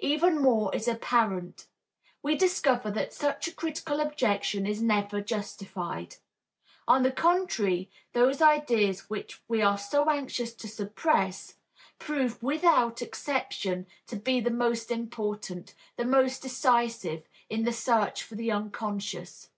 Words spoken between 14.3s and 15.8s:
the most important,